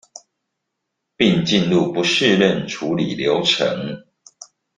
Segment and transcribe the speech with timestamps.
[1.15, 4.01] 並進入不適任處理流程